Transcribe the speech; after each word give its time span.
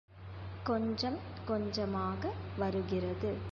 கொஞ்சம் 0.63 1.17
கொஞ்சமாக 1.45 2.31
வருகிறது. 2.57 3.31